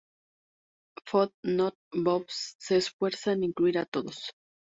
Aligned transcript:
Food 1.07 1.31
Not 1.43 1.75
Bombs 1.93 2.55
se 2.57 2.75
esfuerza 2.77 3.33
en 3.33 3.43
incluir 3.43 3.77
a 3.77 3.85
todos. 3.85 4.33